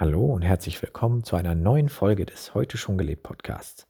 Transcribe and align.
Hallo 0.00 0.24
und 0.24 0.40
herzlich 0.40 0.80
willkommen 0.80 1.24
zu 1.24 1.36
einer 1.36 1.54
neuen 1.54 1.90
Folge 1.90 2.24
des 2.24 2.54
Heute 2.54 2.78
schon 2.78 2.96
gelebt 2.96 3.22
Podcasts. 3.22 3.86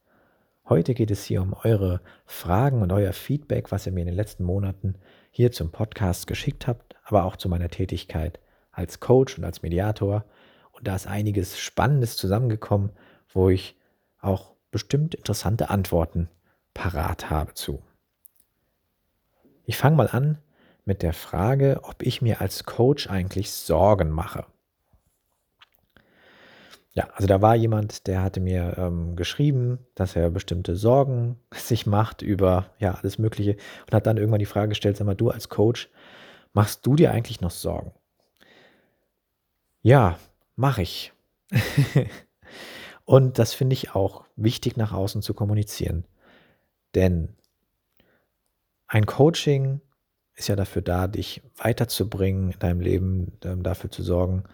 Heute 0.69 0.93
geht 0.93 1.13
es 1.13 1.23
hier 1.23 1.41
um 1.41 1.55
eure 1.63 2.01
Fragen 2.27 2.83
und 2.83 2.91
euer 2.91 3.13
Feedback, 3.13 3.71
was 3.71 3.87
ihr 3.87 3.93
mir 3.93 4.01
in 4.01 4.07
den 4.07 4.17
letzten 4.17 4.43
Monaten 4.43 4.97
hier 5.31 5.53
zum 5.53 5.71
Podcast 5.71 6.27
geschickt 6.27 6.67
habt, 6.67 6.97
aber 7.05 7.23
auch 7.23 7.37
zu 7.37 7.49
meiner 7.49 7.69
Tätigkeit 7.69 8.41
als 8.73 8.99
Coach 8.99 9.39
und 9.39 9.45
als 9.45 9.63
Mediator. 9.63 10.25
Und 10.73 10.89
da 10.89 10.97
ist 10.97 11.07
einiges 11.07 11.61
Spannendes 11.61 12.17
zusammengekommen, 12.17 12.91
wo 13.33 13.49
ich 13.49 13.77
auch 14.21 14.57
bestimmt 14.73 15.15
interessante 15.15 15.71
Antworten 15.71 16.29
parat 16.75 17.31
habe 17.31 17.55
zu. 17.55 17.85
Ich 19.65 19.77
fange 19.77 19.95
mal 19.95 20.09
an 20.09 20.39
mit 20.85 21.03
der 21.03 21.13
Frage, 21.13 21.79
ob 21.85 22.03
ich 22.03 22.21
mir 22.21 22.41
als 22.41 22.65
Coach 22.65 23.09
eigentlich 23.09 23.53
Sorgen 23.53 24.11
mache. 24.11 24.45
Ja, 26.93 27.09
also 27.15 27.29
da 27.29 27.41
war 27.41 27.55
jemand, 27.55 28.09
der 28.09 28.23
hatte 28.23 28.41
mir 28.41 28.75
ähm, 28.77 29.15
geschrieben, 29.15 29.79
dass 29.95 30.17
er 30.17 30.31
bestimmte 30.31 30.75
Sorgen 30.75 31.39
sich 31.55 31.87
macht 31.87 32.23
über 32.23 32.71
ja 32.79 32.95
alles 32.95 33.19
Mögliche 33.19 33.57
und 33.87 33.95
hat 33.95 34.07
dann 34.07 34.17
irgendwann 34.17 34.41
die 34.41 34.47
Frage 34.47 34.71
gestellt: 34.71 34.97
Sag 34.97 35.07
mal, 35.07 35.15
du 35.15 35.31
als 35.31 35.49
Coach, 35.49 35.89
machst 36.53 36.87
du 36.87 36.97
dir 36.97 37.13
eigentlich 37.13 37.41
noch 37.41 37.53
Sorgen? 37.53 37.93
Ja, 39.83 40.19
mache 40.57 40.83
ich. 40.83 41.13
und 43.05 43.39
das 43.39 43.55
finde 43.55 43.75
ich 43.75 43.95
auch 43.95 44.25
wichtig 44.37 44.77
nach 44.77 44.93
außen 44.93 45.23
zu 45.23 45.33
kommunizieren. 45.33 46.05
Denn 46.95 47.37
ein 48.89 49.07
Coaching 49.07 49.81
ist 50.35 50.49
ja 50.49 50.57
dafür 50.57 50.83
da, 50.83 51.07
dich 51.07 51.43
weiterzubringen 51.57 52.53
in 52.53 52.59
deinem 52.59 52.81
Leben, 52.81 53.39
ähm, 53.45 53.63
dafür 53.63 53.91
zu 53.91 54.03
sorgen, 54.03 54.45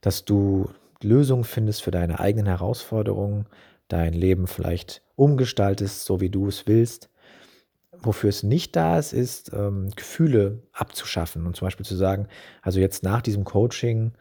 dass 0.00 0.24
du 0.24 0.68
Lösungen 1.04 1.44
findest 1.44 1.82
für 1.82 1.90
deine 1.90 2.20
eigenen 2.20 2.46
Herausforderungen, 2.46 3.46
dein 3.88 4.12
Leben 4.12 4.46
vielleicht 4.46 5.02
umgestaltest, 5.16 6.04
so 6.04 6.20
wie 6.20 6.30
du 6.30 6.48
es 6.48 6.66
willst. 6.66 7.10
Wofür 7.92 8.30
es 8.30 8.42
nicht 8.42 8.74
da 8.74 8.98
ist, 8.98 9.12
ist 9.12 9.52
ähm, 9.52 9.90
Gefühle 9.94 10.62
abzuschaffen 10.72 11.46
und 11.46 11.56
zum 11.56 11.66
Beispiel 11.66 11.86
zu 11.86 11.94
sagen, 11.94 12.26
also 12.62 12.80
jetzt 12.80 13.04
nach 13.04 13.22
diesem 13.22 13.44
Coaching 13.44 14.12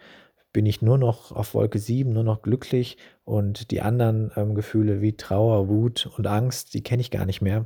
bin 0.54 0.66
ich 0.66 0.82
nur 0.82 0.98
noch 0.98 1.32
auf 1.32 1.54
Wolke 1.54 1.80
7, 1.80 2.12
nur 2.12 2.24
noch 2.24 2.42
glücklich 2.42 2.98
und 3.24 3.72
die 3.72 3.82
anderen 3.82 4.32
ähm, 4.36 4.56
Gefühle 4.56 5.02
wie 5.02 5.16
Trauer, 5.16 5.70
Wut 5.70 6.10
und 6.18 6.28
Angst, 6.28 6.74
die 6.74 6.84
kenne 6.84 7.02
ich 7.02 7.12
gar 7.12 7.26
nicht 7.26 7.42
mehr. 7.42 7.66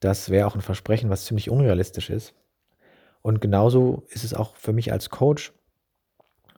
Das 0.00 0.30
wäre 0.30 0.46
auch 0.46 0.56
ein 0.56 0.62
Versprechen, 0.62 1.10
was 1.10 1.24
ziemlich 1.24 1.50
unrealistisch 1.50 2.10
ist. 2.10 2.34
Und 3.22 3.40
genauso 3.40 4.04
ist 4.08 4.24
es 4.24 4.34
auch 4.34 4.56
für 4.56 4.72
mich 4.72 4.92
als 4.92 5.10
Coach, 5.10 5.52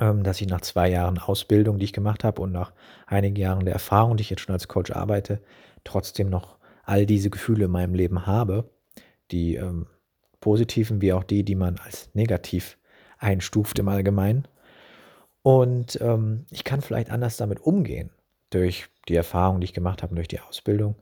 ähm, 0.03 0.25
dass 0.25 0.41
ich 0.41 0.49
nach 0.49 0.63
zwei 0.63 0.91
Jahren 0.91 1.19
Ausbildung, 1.19 1.79
die 1.79 1.85
ich 1.85 1.93
gemacht 1.93 2.25
habe 2.25 2.43
und 2.43 2.51
nach 2.51 2.73
einigen 3.07 3.37
Jahren 3.37 3.65
der 3.65 3.75
Erfahrung, 3.75 4.17
die 4.17 4.23
ich 4.23 4.31
jetzt 4.31 4.41
schon 4.41 4.53
als 4.53 4.67
Coach 4.67 4.91
arbeite, 4.91 5.41
trotzdem 5.85 6.29
noch 6.29 6.59
all 6.83 7.07
diese 7.07 7.31
Gefühle 7.31 7.67
in 7.67 7.71
meinem 7.71 7.95
Leben 7.95 8.27
habe, 8.27 8.69
die 9.31 9.55
ähm, 9.55 9.87
positiven 10.41 11.01
wie 11.01 11.13
auch 11.13 11.23
die, 11.23 11.45
die 11.45 11.55
man 11.55 11.79
als 11.79 12.11
negativ 12.15 12.79
einstuft 13.19 13.79
im 13.79 13.89
Allgemeinen. 13.89 14.49
Und 15.43 16.01
ähm, 16.01 16.47
ich 16.51 16.65
kann 16.65 16.81
vielleicht 16.81 17.11
anders 17.11 17.37
damit 17.37 17.61
umgehen 17.61 18.11
durch 18.51 18.89
die 19.09 19.15
Erfahrung, 19.15 19.61
die 19.61 19.67
ich 19.67 19.73
gemacht 19.73 20.03
habe 20.03 20.17
durch 20.17 20.29
die 20.29 20.41
Ausbildung, 20.41 20.97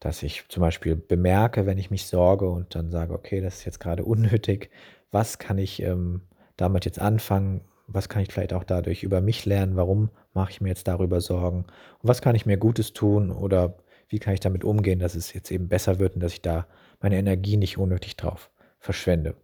dass 0.00 0.24
ich 0.24 0.44
zum 0.48 0.62
Beispiel 0.62 0.96
bemerke, 0.96 1.64
wenn 1.64 1.78
ich 1.78 1.92
mich 1.92 2.06
sorge 2.06 2.48
und 2.48 2.74
dann 2.74 2.90
sage, 2.90 3.14
okay, 3.14 3.40
das 3.40 3.58
ist 3.58 3.66
jetzt 3.66 3.78
gerade 3.78 4.04
unnötig, 4.04 4.70
was 5.12 5.38
kann 5.38 5.58
ich 5.58 5.80
ähm, 5.80 6.22
damit 6.56 6.84
jetzt 6.84 7.00
anfangen, 7.00 7.60
was 7.86 8.08
kann 8.08 8.22
ich 8.22 8.32
vielleicht 8.32 8.52
auch 8.52 8.64
dadurch 8.64 9.02
über 9.02 9.20
mich 9.20 9.44
lernen, 9.44 9.76
warum 9.76 10.10
mache 10.34 10.50
ich 10.50 10.60
mir 10.60 10.68
jetzt 10.68 10.88
darüber 10.88 11.20
Sorgen 11.20 11.64
und 12.00 12.08
was 12.08 12.22
kann 12.22 12.34
ich 12.34 12.46
mir 12.46 12.56
Gutes 12.56 12.92
tun 12.92 13.30
oder 13.30 13.76
wie 14.08 14.18
kann 14.18 14.34
ich 14.34 14.40
damit 14.40 14.64
umgehen, 14.64 14.98
dass 14.98 15.14
es 15.14 15.32
jetzt 15.32 15.50
eben 15.50 15.68
besser 15.68 15.98
wird 15.98 16.14
und 16.14 16.20
dass 16.22 16.34
ich 16.34 16.42
da 16.42 16.66
meine 17.00 17.16
Energie 17.16 17.56
nicht 17.56 17.78
unnötig 17.78 18.16
drauf 18.16 18.50
verschwende. 18.78 19.34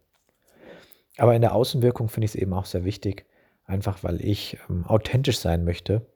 Aber 1.16 1.34
in 1.34 1.42
der 1.42 1.54
Außenwirkung 1.54 2.08
finde 2.08 2.26
ich 2.26 2.34
es 2.34 2.40
eben 2.40 2.52
auch 2.52 2.66
sehr 2.66 2.84
wichtig, 2.84 3.26
einfach 3.64 4.04
weil 4.04 4.24
ich 4.24 4.58
ähm, 4.68 4.86
authentisch 4.86 5.38
sein 5.38 5.64
möchte, 5.64 6.06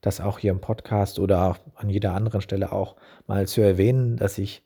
das 0.00 0.20
auch 0.20 0.38
hier 0.38 0.52
im 0.52 0.60
Podcast 0.60 1.18
oder 1.18 1.56
an 1.74 1.90
jeder 1.90 2.14
anderen 2.14 2.40
Stelle 2.40 2.72
auch 2.72 2.96
mal 3.26 3.46
zu 3.46 3.60
erwähnen, 3.60 4.16
dass 4.16 4.38
ich 4.38 4.62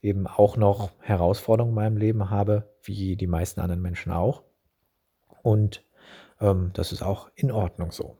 eben 0.00 0.26
auch 0.26 0.56
noch 0.56 0.90
Herausforderungen 1.00 1.72
in 1.72 1.76
meinem 1.76 1.96
Leben 1.96 2.30
habe, 2.30 2.68
wie 2.82 3.16
die 3.16 3.26
meisten 3.26 3.60
anderen 3.60 3.80
Menschen 3.82 4.12
auch. 4.12 4.42
Und 5.42 5.84
ähm, 6.42 6.70
das 6.74 6.92
ist 6.92 7.02
auch 7.02 7.30
in 7.34 7.50
Ordnung 7.50 7.92
so. 7.92 8.18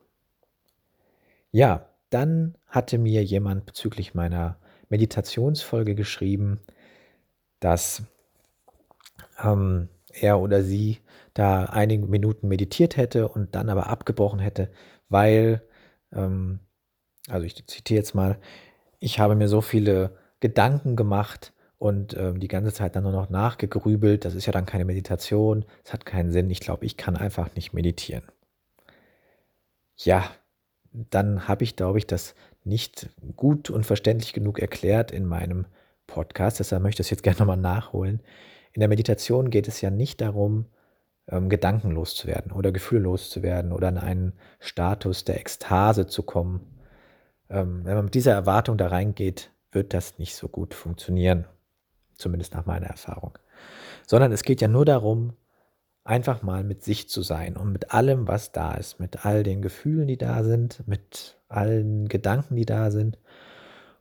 Ja, 1.50 1.90
dann 2.08 2.56
hatte 2.66 2.96
mir 2.96 3.22
jemand 3.22 3.66
bezüglich 3.66 4.14
meiner 4.14 4.56
Meditationsfolge 4.88 5.94
geschrieben, 5.94 6.60
dass 7.60 8.04
ähm, 9.42 9.88
er 10.12 10.40
oder 10.40 10.62
sie 10.62 10.98
da 11.34 11.64
einige 11.64 12.06
Minuten 12.06 12.48
meditiert 12.48 12.96
hätte 12.96 13.28
und 13.28 13.54
dann 13.54 13.68
aber 13.68 13.88
abgebrochen 13.88 14.38
hätte, 14.38 14.70
weil, 15.08 15.62
ähm, 16.12 16.60
also 17.28 17.44
ich 17.44 17.66
zitiere 17.66 17.98
jetzt 17.98 18.14
mal, 18.14 18.38
ich 18.98 19.18
habe 19.18 19.34
mir 19.34 19.48
so 19.48 19.60
viele 19.60 20.16
Gedanken 20.40 20.96
gemacht 20.96 21.52
und 21.82 22.16
ähm, 22.16 22.38
die 22.38 22.47
ganze 22.47 22.72
Zeit 22.72 22.94
dann 22.94 23.03
nur 23.03 23.10
noch 23.10 23.28
nachgegrübelt. 23.28 24.25
Das 24.25 24.37
ist 24.37 24.47
ja 24.47 24.53
dann 24.53 24.66
keine 24.66 24.84
Meditation, 24.84 25.65
es 25.84 25.93
hat 25.93 26.06
keinen 26.06 26.31
Sinn. 26.31 26.48
Ich 26.48 26.60
glaube, 26.60 26.87
ich 26.87 26.97
kann 26.97 27.16
einfach 27.16 27.56
nicht 27.56 27.72
meditieren. 27.72 28.22
Ja, 29.97 30.31
dann 30.93 31.48
habe 31.48 31.65
ich, 31.65 31.75
glaube 31.75 31.98
ich, 31.98 32.06
das 32.06 32.37
nicht 32.62 33.10
gut 33.34 33.69
und 33.69 33.84
verständlich 33.84 34.32
genug 34.32 34.60
erklärt 34.60 35.10
in 35.10 35.26
meinem 35.26 35.66
Podcast. 36.06 36.60
Deshalb 36.60 36.84
möchte 36.84 37.03
ich 37.03 37.09
das 37.09 37.10
jetzt 37.10 37.22
gerne 37.25 37.41
nochmal 37.41 37.56
nachholen. 37.56 38.22
In 38.75 38.78
der 38.78 38.88
Meditation 38.88 39.50
geht 39.50 39.66
es 39.66 39.81
ja 39.81 39.91
nicht 39.91 40.20
darum, 40.20 40.66
ähm, 41.26 41.49
gedankenlos 41.49 42.14
zu 42.14 42.28
werden 42.28 42.53
oder 42.53 42.70
gefühllos 42.70 43.28
zu 43.28 43.43
werden 43.43 43.72
oder 43.72 43.88
in 43.88 43.99
einen 43.99 44.32
Status 44.60 45.25
der 45.25 45.41
Ekstase 45.41 46.06
zu 46.06 46.22
kommen. 46.22 46.60
Ähm, 47.50 47.81
wenn 47.84 47.97
man 47.97 48.04
mit 48.04 48.14
dieser 48.14 48.34
Erwartung 48.34 48.78
da 48.78 48.87
reingeht, 48.87 49.50
wird 49.72 49.94
das 49.94 50.20
nicht 50.20 50.37
so 50.37 50.47
gut 50.47 50.75
funktionieren 50.75 51.49
zumindest 52.22 52.54
nach 52.54 52.66
meiner 52.66 52.86
Erfahrung. 52.86 53.38
Sondern 54.06 54.32
es 54.32 54.42
geht 54.42 54.60
ja 54.60 54.68
nur 54.68 54.84
darum, 54.84 55.34
einfach 56.04 56.42
mal 56.42 56.64
mit 56.64 56.82
sich 56.82 57.08
zu 57.08 57.22
sein 57.22 57.56
und 57.56 57.72
mit 57.72 57.92
allem, 57.92 58.26
was 58.26 58.52
da 58.52 58.74
ist, 58.74 58.98
mit 58.98 59.24
all 59.24 59.42
den 59.42 59.62
Gefühlen, 59.62 60.08
die 60.08 60.16
da 60.16 60.42
sind, 60.42 60.86
mit 60.86 61.38
allen 61.48 62.08
Gedanken, 62.08 62.56
die 62.56 62.66
da 62.66 62.90
sind. 62.90 63.18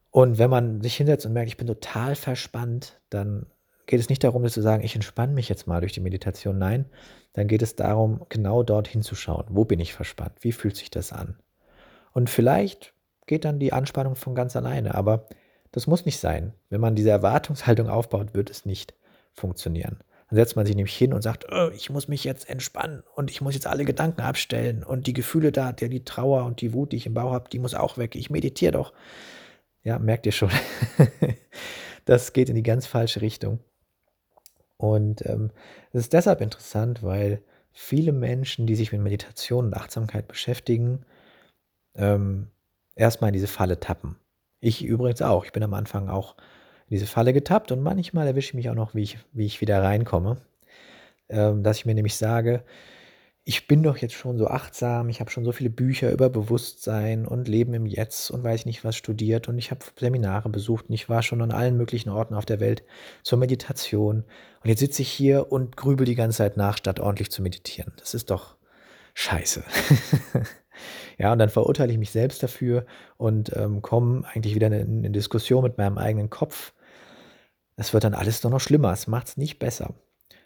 Und 0.10 0.38
wenn 0.38 0.50
man 0.50 0.82
sich 0.82 0.96
hinsetzt 0.96 1.26
und 1.26 1.34
merkt, 1.34 1.50
ich 1.50 1.58
bin 1.58 1.68
total 1.68 2.16
verspannt, 2.16 3.00
dann 3.10 3.46
geht 3.86 4.00
es 4.00 4.10
nicht 4.10 4.24
darum, 4.24 4.48
zu 4.48 4.62
sagen, 4.62 4.84
ich 4.84 4.96
entspanne 4.96 5.34
mich 5.34 5.50
jetzt 5.50 5.68
mal 5.68 5.82
durch 5.82 5.94
die 5.94 6.00
Meditation. 6.00 6.58
Nein, 6.58 6.86
dann 7.34 7.48
geht 7.48 7.62
es 7.62 7.76
darum, 7.76 8.26
genau 8.30 8.64
dort 8.64 8.88
hinzuschauen. 8.88 9.46
Wo 9.50 9.66
bin 9.66 9.80
ich 9.80 9.94
verspannt? 9.94 10.34
Wie 10.42 10.52
fühlt 10.52 10.76
sich 10.76 10.90
das 10.90 11.14
an? 11.14 11.38
Und 12.14 12.30
vielleicht 12.30 12.94
geht 13.26 13.46
dann 13.46 13.60
die 13.60 13.74
Anspannung 13.74 14.16
von 14.16 14.36
ganz 14.36 14.56
alleine, 14.56 14.96
aber 14.96 15.28
das 15.72 15.88
muss 15.88 16.06
nicht 16.06 16.20
sein. 16.20 16.54
Wenn 16.70 16.82
man 16.82 16.96
diese 16.96 17.10
Erwartungshaltung 17.10 17.90
aufbaut, 17.90 18.34
wird 18.34 18.50
es 18.50 18.66
nicht 18.66 18.94
funktionieren. 19.34 20.00
Dann 20.30 20.38
setzt 20.38 20.56
man 20.56 20.66
sich 20.66 20.76
nämlich 20.76 20.96
hin 20.96 21.14
und 21.14 21.22
sagt, 21.22 21.48
oh, 21.52 21.70
ich 21.74 21.90
muss 21.90 22.08
mich 22.08 22.24
jetzt 22.24 22.50
entspannen 22.50 23.04
und 23.16 23.30
ich 23.30 23.42
muss 23.42 23.54
jetzt 23.54 23.68
alle 23.68 23.86
Gedanken 23.86 24.22
abstellen 24.22 24.84
und 24.84 25.08
die 25.08 25.14
Gefühle 25.14 25.52
da, 25.52 25.74
die, 25.74 25.90
die 25.90 26.06
Trauer 26.06 26.46
und 26.46 26.62
die 26.62 26.74
Wut, 26.74 26.92
die 26.92 26.98
ich 26.98 27.06
im 27.06 27.14
Bauch 27.14 27.34
habe, 27.34 27.50
die 27.50 27.60
muss 27.60 27.74
auch 27.74 27.98
weg. 27.98 28.16
Ich 28.16 28.30
meditiere 28.30 28.72
doch. 28.72 28.94
Ja, 29.84 30.00
merkt 30.00 30.26
ihr 30.26 30.32
schon. 30.32 30.52
das 32.06 32.34
geht 32.34 32.50
in 32.50 32.56
die 32.56 32.64
ganz 32.64 32.86
falsche 32.86 33.22
Richtung. 33.22 33.60
Und 34.78 35.26
ähm, 35.26 35.52
es 35.92 36.02
ist 36.02 36.14
deshalb 36.14 36.42
interessant, 36.42 37.04
weil 37.04 37.44
viele 37.72 38.12
Menschen, 38.12 38.68
die 38.68 38.76
sich 38.76 38.92
mit 38.92 39.02
Meditation 39.02 39.66
und 39.66 39.74
Achtsamkeit 39.76 40.28
beschäftigen, 40.28 41.06
ähm, 41.96 42.48
erstmal 42.96 43.30
in 43.30 43.34
diese 43.34 43.48
Falle 43.48 43.80
tappen. 43.80 44.16
Ich 44.62 44.86
übrigens 44.86 45.22
auch. 45.22 45.44
Ich 45.44 45.52
bin 45.52 45.64
am 45.64 45.74
Anfang 45.74 46.08
auch 46.08 46.36
in 46.88 46.96
diese 46.96 47.08
Falle 47.08 47.34
getappt 47.34 47.72
und 47.72 47.82
manchmal 47.82 48.28
erwische 48.28 48.50
ich 48.50 48.54
mich 48.54 48.70
auch 48.70 48.76
noch, 48.76 48.96
wie 48.96 49.02
ich, 49.02 49.18
wie 49.34 49.46
ich 49.46 49.60
wieder 49.60 49.82
reinkomme. 49.82 50.38
Ähm, 51.30 51.64
dass 51.64 51.78
ich 51.78 51.86
mir 51.86 51.96
nämlich 51.96 52.16
sage, 52.16 52.64
ich 53.44 53.68
bin 53.68 53.82
doch 53.82 53.98
jetzt 53.98 54.14
schon 54.14 54.38
so 54.38 54.48
achtsam, 54.48 55.10
ich 55.10 55.20
habe 55.20 55.32
schon 55.32 55.44
so 55.44 55.52
viele 55.52 55.72
Bücher 55.72 56.12
über 56.12 56.30
Bewusstsein 56.30 57.26
und 57.26 57.48
Leben 57.48 57.74
im 57.74 57.88
Jetzt 57.88 58.30
und 58.30 58.44
weiß 58.44 58.66
nicht 58.66 58.84
was 58.84 58.96
studiert 58.96 59.48
und 59.48 59.58
ich 59.58 59.72
habe 59.72 59.84
Seminare 60.00 60.50
besucht 60.50 60.90
und 60.90 60.94
ich 60.94 61.10
war 61.10 61.24
schon 61.24 61.42
an 61.42 61.52
allen 61.52 61.76
möglichen 61.76 62.10
Orten 62.10 62.36
auf 62.36 62.46
der 62.46 62.60
Welt 62.60 62.84
zur 63.24 63.40
Meditation 63.40 64.26
und 64.64 64.70
jetzt 64.70 64.80
sitze 64.80 65.02
ich 65.02 65.12
hier 65.12 65.52
und 65.52 65.76
grübel 65.76 66.06
die 66.06 66.16
ganze 66.16 66.38
Zeit 66.38 66.56
nach, 66.56 66.78
statt 66.78 67.00
ordentlich 67.00 67.32
zu 67.32 67.42
meditieren. 67.42 67.94
Das 67.98 68.14
ist 68.14 68.30
doch 68.30 68.58
scheiße. 69.16 69.64
Ja, 71.18 71.32
und 71.34 71.40
dann 71.40 71.50
verurteile 71.50 71.92
ich 71.92 71.98
mich 71.98 72.12
selbst 72.12 72.42
dafür 72.44 72.86
und 73.18 73.56
ähm, 73.56 73.82
komme 73.82 74.24
eigentlich 74.34 74.56
wieder 74.56 74.68
in 74.68 75.00
eine 75.00 75.12
Diskussion 75.12 75.64
mit 75.64 75.78
meinem 75.78 75.98
eigenen 75.98 76.30
Kopf. 76.30 76.74
Es 77.76 77.94
wird 77.94 78.04
dann 78.04 78.14
alles 78.14 78.44
nur 78.44 78.52
noch 78.52 78.60
schlimmer. 78.60 78.92
Es 78.92 79.08
macht 79.08 79.28
es 79.28 79.38
nicht 79.38 79.60
besser. 79.60 79.94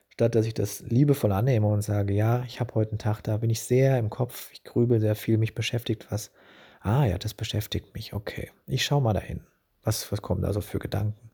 statt 0.10 0.36
dass 0.36 0.46
ich 0.46 0.54
das 0.54 0.82
liebevoll 0.82 1.32
annehme 1.32 1.68
und 1.68 1.82
sage, 1.82 2.14
ja, 2.14 2.44
ich 2.48 2.60
habe 2.60 2.74
heute 2.76 2.92
einen 2.92 3.00
Tag, 3.00 3.22
da 3.24 3.38
bin 3.38 3.50
ich 3.50 3.62
sehr 3.62 4.00
im 4.00 4.10
Kopf, 4.10 4.50
ich 4.54 4.64
grübel 4.64 5.00
sehr 5.00 5.16
viel, 5.16 5.38
mich 5.38 5.56
beschäftigt 5.56 6.08
was. 6.10 6.32
Ah 6.80 7.06
ja, 7.06 7.18
das 7.18 7.34
beschäftigt 7.34 7.94
mich, 7.96 8.14
okay. 8.14 8.52
Ich 8.68 8.86
schaue 8.86 9.02
mal 9.02 9.14
dahin. 9.14 9.42
Was, 9.84 10.12
was 10.12 10.22
kommen 10.22 10.42
da 10.42 10.54
so 10.54 10.62
für 10.62 10.80
Gedanken? 10.80 11.31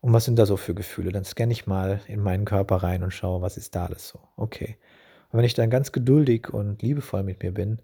Und 0.00 0.12
was 0.12 0.24
sind 0.24 0.38
da 0.38 0.46
so 0.46 0.56
für 0.56 0.74
Gefühle? 0.74 1.10
Dann 1.10 1.24
scanne 1.24 1.52
ich 1.52 1.66
mal 1.66 2.00
in 2.06 2.20
meinen 2.20 2.44
Körper 2.44 2.76
rein 2.76 3.02
und 3.02 3.12
schaue, 3.12 3.42
was 3.42 3.56
ist 3.56 3.74
da 3.74 3.86
alles 3.86 4.08
so. 4.08 4.20
Okay. 4.36 4.76
Und 5.30 5.38
wenn 5.38 5.44
ich 5.44 5.54
dann 5.54 5.70
ganz 5.70 5.90
geduldig 5.92 6.52
und 6.52 6.82
liebevoll 6.82 7.22
mit 7.22 7.42
mir 7.42 7.52
bin, 7.52 7.80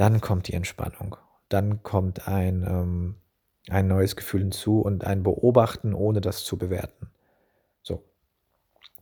dann 0.00 0.22
kommt 0.22 0.48
die 0.48 0.54
Entspannung. 0.54 1.16
Dann 1.50 1.82
kommt 1.82 2.26
ein, 2.26 2.64
ähm, 2.66 3.16
ein 3.68 3.86
neues 3.86 4.16
Gefühl 4.16 4.40
hinzu 4.40 4.80
und 4.80 5.04
ein 5.04 5.22
Beobachten, 5.22 5.92
ohne 5.92 6.22
das 6.22 6.42
zu 6.42 6.56
bewerten. 6.56 7.10
So. 7.82 8.02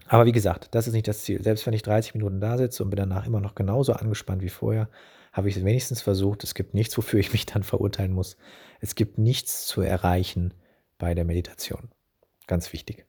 Aber 0.08 0.26
wie 0.26 0.32
gesagt, 0.32 0.74
das 0.74 0.88
ist 0.88 0.94
nicht 0.94 1.06
das 1.06 1.22
Ziel. 1.22 1.40
Selbst 1.40 1.64
wenn 1.66 1.72
ich 1.72 1.82
30 1.82 2.14
Minuten 2.14 2.40
da 2.40 2.58
sitze 2.58 2.82
und 2.82 2.90
bin 2.90 2.96
danach 2.96 3.26
immer 3.28 3.40
noch 3.40 3.54
genauso 3.54 3.92
angespannt 3.92 4.42
wie 4.42 4.48
vorher, 4.48 4.88
habe 5.32 5.48
ich 5.48 5.56
es 5.56 5.64
wenigstens 5.64 6.02
versucht. 6.02 6.42
Es 6.42 6.54
gibt 6.54 6.74
nichts, 6.74 6.98
wofür 6.98 7.20
ich 7.20 7.32
mich 7.32 7.46
dann 7.46 7.62
verurteilen 7.62 8.12
muss. 8.12 8.36
Es 8.80 8.96
gibt 8.96 9.18
nichts 9.18 9.68
zu 9.68 9.82
erreichen 9.82 10.52
bei 10.98 11.14
der 11.14 11.24
Meditation. 11.24 11.90
Ganz 12.48 12.72
wichtig. 12.72 13.06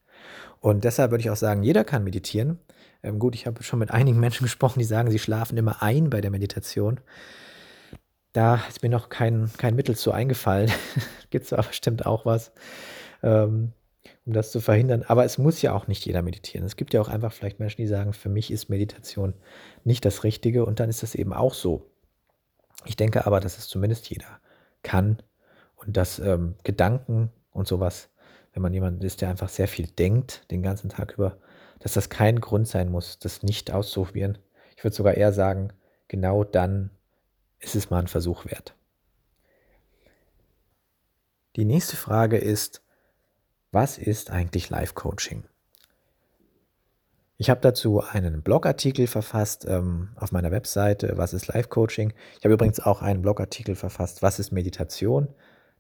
Und 0.59 0.83
deshalb 0.83 1.09
würde 1.09 1.21
ich 1.23 1.31
auch 1.31 1.35
sagen, 1.35 1.63
jeder 1.63 1.83
kann 1.83 2.03
meditieren. 2.03 2.59
Ähm, 3.01 3.17
gut, 3.17 3.33
ich 3.33 3.47
habe 3.47 3.63
schon 3.63 3.79
mit 3.79 3.89
einigen 3.89 4.19
Menschen 4.19 4.43
gesprochen, 4.43 4.77
die 4.77 4.85
sagen, 4.85 5.09
sie 5.09 5.17
schlafen 5.17 5.57
immer 5.57 5.81
ein 5.81 6.11
bei 6.11 6.21
der 6.21 6.29
Meditation. 6.29 6.99
Da 8.33 8.61
ist 8.67 8.83
mir 8.83 8.89
noch 8.89 9.09
kein, 9.09 9.51
kein 9.57 9.75
Mittel 9.75 9.95
zu 9.95 10.11
eingefallen. 10.11 10.71
Gibt 11.29 11.45
es 11.45 11.53
aber 11.53 11.67
bestimmt 11.67 12.05
auch 12.05 12.25
was, 12.25 12.51
ähm, 13.23 13.73
um 14.25 14.33
das 14.33 14.51
zu 14.51 14.61
verhindern. 14.61 15.03
Aber 15.07 15.25
es 15.25 15.37
muss 15.37 15.61
ja 15.61 15.73
auch 15.73 15.87
nicht 15.87 16.05
jeder 16.05 16.21
meditieren. 16.21 16.65
Es 16.65 16.75
gibt 16.75 16.93
ja 16.93 17.01
auch 17.01 17.09
einfach 17.09 17.33
vielleicht 17.33 17.59
Menschen, 17.59 17.81
die 17.81 17.87
sagen, 17.87 18.13
für 18.13 18.29
mich 18.29 18.51
ist 18.51 18.69
Meditation 18.69 19.33
nicht 19.83 20.05
das 20.05 20.23
Richtige 20.23 20.65
und 20.65 20.79
dann 20.79 20.89
ist 20.89 21.01
das 21.01 21.15
eben 21.15 21.33
auch 21.33 21.53
so. 21.53 21.89
Ich 22.85 22.95
denke 22.95 23.25
aber, 23.25 23.39
dass 23.39 23.57
es 23.57 23.67
zumindest 23.67 24.09
jeder 24.09 24.39
kann 24.83 25.21
und 25.75 25.97
dass 25.97 26.19
ähm, 26.19 26.55
Gedanken 26.63 27.31
und 27.51 27.67
sowas, 27.67 28.09
wenn 28.53 28.61
man 28.61 28.73
jemand 28.73 29.03
ist, 29.03 29.21
der 29.21 29.29
einfach 29.29 29.49
sehr 29.49 29.67
viel 29.67 29.87
denkt 29.87 30.49
den 30.51 30.61
ganzen 30.61 30.89
Tag 30.89 31.13
über, 31.13 31.37
dass 31.79 31.93
das 31.93 32.09
kein 32.09 32.39
Grund 32.39 32.67
sein 32.67 32.89
muss, 32.89 33.19
das 33.19 33.43
nicht 33.43 33.71
auszuprobieren. 33.71 34.37
Ich 34.77 34.83
würde 34.83 34.95
sogar 34.95 35.15
eher 35.15 35.33
sagen, 35.33 35.73
genau 36.07 36.43
dann 36.43 36.91
ist 37.59 37.75
es 37.75 37.89
mal 37.89 37.99
ein 37.99 38.07
Versuch 38.07 38.45
wert. 38.45 38.75
Die 41.55 41.65
nächste 41.65 41.97
Frage 41.97 42.37
ist, 42.37 42.81
was 43.71 43.97
ist 43.97 44.31
eigentlich 44.31 44.69
Life-Coaching? 44.69 45.43
Ich 47.37 47.49
habe 47.49 47.61
dazu 47.61 48.01
einen 48.01 48.41
Blogartikel 48.41 49.07
verfasst 49.07 49.65
ähm, 49.65 50.09
auf 50.15 50.31
meiner 50.31 50.51
Webseite, 50.51 51.13
was 51.15 51.33
ist 51.33 51.47
Life-Coaching. 51.47 52.13
Ich 52.37 52.43
habe 52.43 52.53
übrigens 52.53 52.79
auch 52.81 53.01
einen 53.01 53.21
Blogartikel 53.21 53.75
verfasst, 53.75 54.21
was 54.21 54.39
ist 54.39 54.51
Meditation. 54.51 55.29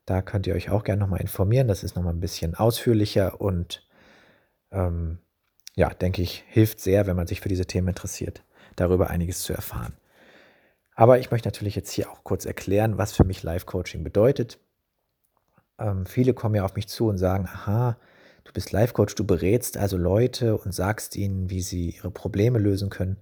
Da 0.05 0.21
könnt 0.21 0.47
ihr 0.47 0.55
euch 0.55 0.69
auch 0.69 0.83
gerne 0.83 1.01
nochmal 1.01 1.21
informieren. 1.21 1.67
Das 1.67 1.83
ist 1.83 1.95
nochmal 1.95 2.13
ein 2.13 2.21
bisschen 2.21 2.55
ausführlicher 2.55 3.41
und 3.41 3.85
ähm, 4.71 5.19
ja, 5.75 5.89
denke 5.89 6.21
ich, 6.21 6.45
hilft 6.47 6.79
sehr, 6.79 7.07
wenn 7.07 7.15
man 7.15 7.27
sich 7.27 7.41
für 7.41 7.49
diese 7.49 7.65
Themen 7.65 7.89
interessiert, 7.89 8.43
darüber 8.75 9.09
einiges 9.09 9.41
zu 9.43 9.53
erfahren. 9.53 9.98
Aber 10.99 11.17
ich 11.17 11.31
möchte 11.31 11.47
natürlich 11.47 11.75
jetzt 11.75 11.91
hier 11.91 12.11
auch 12.11 12.25
kurz 12.25 12.43
erklären, 12.43 12.97
was 12.97 13.13
für 13.13 13.23
mich 13.23 13.41
Life-Coaching 13.41 14.03
bedeutet. 14.03 14.59
Ähm, 15.79 16.05
viele 16.05 16.33
kommen 16.33 16.55
ja 16.55 16.65
auf 16.65 16.75
mich 16.75 16.89
zu 16.89 17.07
und 17.07 17.17
sagen, 17.17 17.47
aha, 17.47 17.95
du 18.43 18.51
bist 18.51 18.73
Life-Coach, 18.73 19.15
du 19.15 19.23
berätst 19.23 19.77
also 19.77 19.95
Leute 19.95 20.57
und 20.57 20.73
sagst 20.73 21.15
ihnen, 21.15 21.49
wie 21.49 21.61
sie 21.61 21.91
ihre 21.91 22.11
Probleme 22.11 22.59
lösen 22.59 22.89
können. 22.89 23.15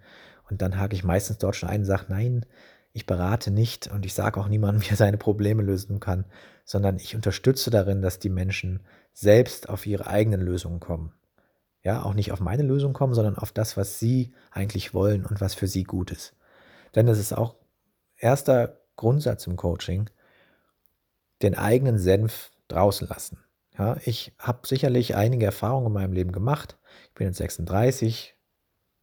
Und 0.50 0.64
dann 0.64 0.80
hake 0.80 0.96
ich 0.96 1.04
meistens 1.04 1.38
dort 1.38 1.56
schon 1.56 1.70
ein 1.70 1.82
und 1.82 1.86
sage, 1.86 2.06
nein, 2.08 2.48
ich 2.94 3.06
berate 3.06 3.52
nicht 3.52 3.86
und 3.86 4.08
ich 4.08 4.16
sage 4.16 4.40
auch 4.40 4.48
niemandem, 4.48 4.82
wie 4.84 4.90
er 4.90 4.98
seine 4.98 5.20
Probleme 5.20 5.62
lösen 5.62 6.00
kann, 6.00 6.26
sondern 6.66 6.98
ich 6.98 7.16
unterstütze 7.16 7.70
darin, 7.70 8.02
dass 8.02 8.18
die 8.18 8.30
Menschen 8.30 8.80
selbst 9.14 9.70
auf 9.70 9.86
ihre 9.86 10.08
eigenen 10.08 10.42
Lösungen 10.42 10.80
kommen. 10.80 11.14
Ja, 11.84 12.02
auch 12.02 12.16
nicht 12.16 12.32
auf 12.32 12.40
meine 12.40 12.64
Lösung 12.64 12.94
kommen, 12.94 13.14
sondern 13.14 13.38
auf 13.38 13.52
das, 13.52 13.78
was 13.78 14.00
sie 14.00 14.34
eigentlich 14.50 14.96
wollen 14.96 15.28
und 15.28 15.42
was 15.42 15.54
für 15.54 15.68
sie 15.68 15.84
gut 15.84 16.10
ist. 16.10 16.34
Denn 16.96 17.06
das 17.06 17.20
ist 17.20 17.38
auch 17.38 17.54
erster 18.18 18.80
Grundsatz 18.96 19.48
im 19.48 19.56
Coaching, 19.56 20.10
den 21.42 21.56
eigenen 21.56 22.00
Senf 22.00 22.52
draußen 22.68 23.08
lassen. 23.08 23.44
Ja, 23.78 23.98
ich 24.06 24.34
habe 24.40 24.68
sicherlich 24.68 25.16
einige 25.16 25.46
Erfahrungen 25.46 25.88
in 25.88 25.94
meinem 25.94 26.14
Leben 26.14 26.32
gemacht. 26.32 26.78
Ich 27.10 27.14
bin 27.14 27.28
jetzt 27.28 27.38
36, 27.38 28.36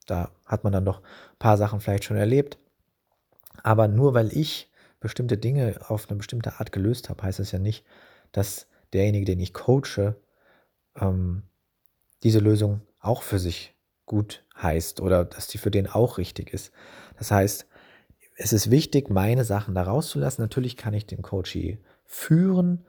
da 0.06 0.32
hat 0.44 0.64
man 0.64 0.72
dann 0.72 0.84
doch 0.84 1.00
ein 1.00 1.38
paar 1.38 1.56
Sachen 1.56 1.80
vielleicht 1.80 2.04
schon 2.04 2.16
erlebt. 2.16 2.58
Aber 3.62 3.86
nur 3.86 4.14
weil 4.14 4.36
ich 4.36 4.70
bestimmte 4.98 5.38
Dinge 5.38 5.78
auf 5.88 6.08
eine 6.08 6.16
bestimmte 6.16 6.58
Art 6.58 6.72
gelöst 6.72 7.08
habe, 7.08 7.22
heißt 7.22 7.38
es 7.38 7.52
ja 7.52 7.58
nicht, 7.58 7.84
dass 8.32 8.66
derjenige, 8.92 9.26
den 9.26 9.38
ich 9.38 9.54
coache, 9.54 10.16
ähm, 10.96 11.42
diese 12.22 12.40
Lösung 12.40 12.80
auch 12.98 13.22
für 13.22 13.38
sich 13.38 13.74
gut 14.06 14.44
heißt 14.60 15.00
oder 15.00 15.24
dass 15.24 15.46
die 15.46 15.58
für 15.58 15.70
den 15.70 15.86
auch 15.86 16.18
richtig 16.18 16.52
ist. 16.52 16.72
Das 17.18 17.30
heißt, 17.30 17.66
es 18.36 18.52
ist 18.52 18.70
wichtig, 18.70 19.10
meine 19.10 19.44
Sachen 19.44 19.74
da 19.74 19.82
rauszulassen. 19.84 20.42
Natürlich 20.42 20.76
kann 20.76 20.94
ich 20.94 21.06
den 21.06 21.22
Coachee 21.22 21.78
führen, 22.04 22.84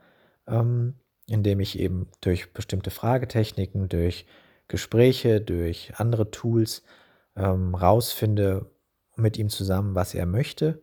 ähm, 0.46 0.94
indem 1.28 1.60
ich 1.60 1.78
eben 1.78 2.08
durch 2.20 2.52
bestimmte 2.52 2.90
Fragetechniken, 2.90 3.88
durch 3.88 4.26
Gespräche, 4.68 5.40
durch 5.40 5.92
andere 5.96 6.30
Tools 6.30 6.82
ähm, 7.36 7.74
rausfinde 7.74 8.66
mit 9.16 9.38
ihm 9.38 9.48
zusammen, 9.48 9.94
was 9.94 10.14
er 10.14 10.26
möchte 10.26 10.82